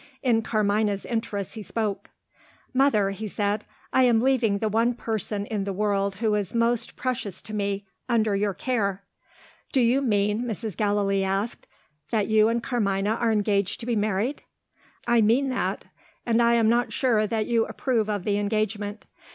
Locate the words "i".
3.93-4.01, 15.07-15.21, 16.41-16.53